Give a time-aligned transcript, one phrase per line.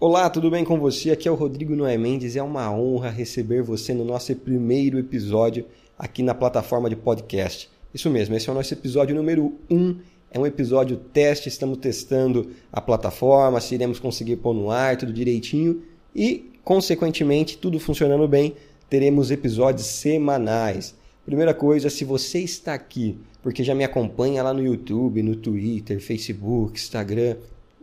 [0.00, 1.10] Olá, tudo bem com você?
[1.10, 4.96] Aqui é o Rodrigo Noé Mendes e é uma honra receber você no nosso primeiro
[4.96, 5.66] episódio
[5.98, 7.68] aqui na plataforma de podcast.
[7.92, 9.76] Isso mesmo, esse é o nosso episódio número 1.
[9.76, 9.98] Um,
[10.30, 15.12] é um episódio teste, estamos testando a plataforma, se iremos conseguir pôr no ar, tudo
[15.12, 15.82] direitinho
[16.14, 18.54] e, consequentemente, tudo funcionando bem,
[18.88, 20.94] teremos episódios semanais.
[21.26, 26.00] Primeira coisa, se você está aqui porque já me acompanha lá no YouTube, no Twitter,
[26.00, 27.36] Facebook, Instagram,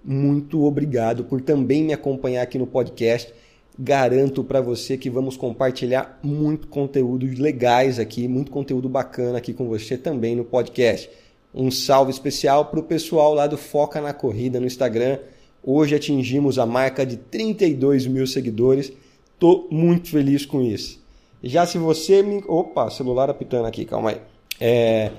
[0.06, 3.34] muito obrigado por também me acompanhar aqui no podcast.
[3.78, 9.68] Garanto para você que vamos compartilhar muito conteúdo legais aqui, muito conteúdo bacana aqui com
[9.68, 11.10] você também no podcast.
[11.54, 15.18] Um salve especial para o pessoal lá do Foca na Corrida no Instagram.
[15.64, 18.94] Hoje atingimos a marca de 32 mil seguidores.
[19.40, 21.04] Tô muito feliz com isso.
[21.44, 22.44] Já se você me.
[22.48, 24.22] Opa, celular apitando aqui, calma aí.
[24.60, 25.12] É,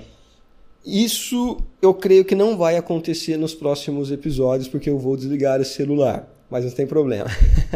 [0.87, 5.65] isso eu creio que não vai acontecer nos próximos episódios, porque eu vou desligar o
[5.65, 6.33] celular.
[6.49, 7.29] Mas não tem problema.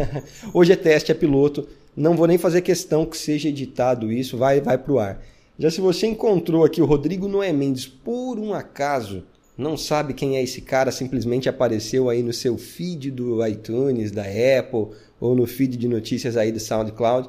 [0.54, 1.68] Hoje é teste, é piloto.
[1.94, 5.22] Não vou nem fazer questão que seja editado isso, vai, vai pro ar.
[5.58, 9.24] Já se você encontrou aqui o Rodrigo Noé Mendes por um acaso,
[9.58, 14.22] não sabe quem é esse cara, simplesmente apareceu aí no seu feed do iTunes, da
[14.22, 17.28] Apple, ou no feed de notícias aí do SoundCloud.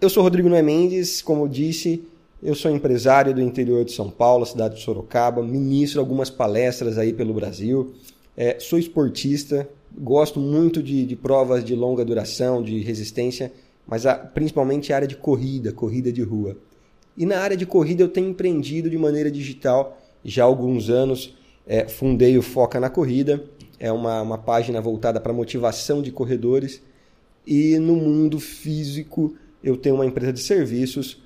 [0.00, 2.04] Eu sou Rodrigo Noé Mendes, como eu disse,
[2.42, 7.12] eu sou empresário do interior de São Paulo, cidade de Sorocaba, ministro algumas palestras aí
[7.12, 7.94] pelo Brasil,
[8.36, 13.52] é, sou esportista, gosto muito de, de, provas de longa duração, de resistência,
[13.86, 16.56] mas a, principalmente a área de corrida, corrida de rua.
[17.16, 21.36] E na área de corrida eu tenho empreendido de maneira digital já há alguns anos.
[21.66, 23.44] É, fundei o Foca na Corrida,
[23.78, 26.80] é uma, uma página voltada para motivação de corredores.
[27.44, 31.20] E no mundo físico eu tenho uma empresa de serviços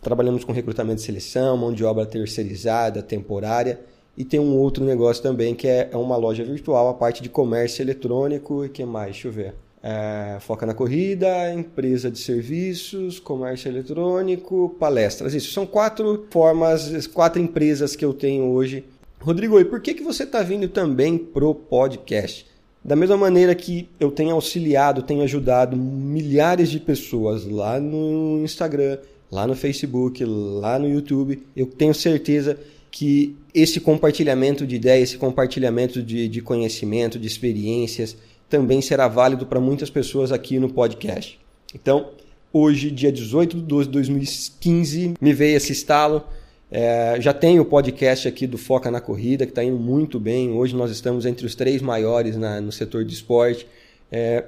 [0.00, 3.80] Trabalhamos com recrutamento de seleção, mão de obra terceirizada, temporária.
[4.16, 7.28] E tem um outro negócio também que é, é uma loja virtual, a parte de
[7.28, 9.12] comércio eletrônico e que mais?
[9.12, 9.54] Deixa eu ver.
[9.80, 15.34] É, foca na corrida, empresa de serviços, comércio eletrônico, palestras.
[15.34, 18.84] Isso são quatro formas, quatro empresas que eu tenho hoje.
[19.20, 22.46] Rodrigo, e por que, que você está vindo também pro podcast?
[22.84, 28.98] Da mesma maneira que eu tenho auxiliado, tenho ajudado milhares de pessoas lá no Instagram,
[29.30, 31.42] lá no Facebook, lá no YouTube.
[31.54, 32.58] Eu tenho certeza
[32.90, 38.16] que esse compartilhamento de ideias, esse compartilhamento de, de conhecimento, de experiências,
[38.48, 41.38] também será válido para muitas pessoas aqui no podcast.
[41.74, 42.10] Então,
[42.52, 46.24] hoje, dia 18 de 12 de 2015, me veio esse estalo.
[46.70, 50.50] É, já tenho o podcast aqui do Foca na Corrida, que está indo muito bem.
[50.50, 53.66] Hoje nós estamos entre os três maiores na, no setor de esporte.
[54.10, 54.44] É,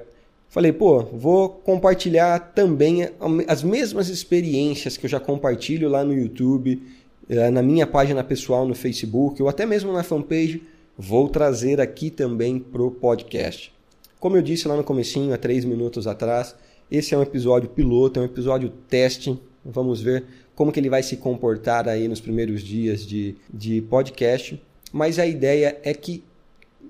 [0.51, 3.07] Falei, pô, vou compartilhar também
[3.47, 6.83] as mesmas experiências que eu já compartilho lá no YouTube,
[7.29, 10.61] eh, na minha página pessoal no Facebook ou até mesmo na fanpage,
[10.97, 13.71] vou trazer aqui também pro podcast.
[14.19, 16.53] Como eu disse lá no comecinho, há três minutos atrás,
[16.91, 19.39] esse é um episódio piloto, é um episódio teste.
[19.63, 24.61] Vamos ver como que ele vai se comportar aí nos primeiros dias de, de podcast.
[24.91, 26.25] Mas a ideia é que,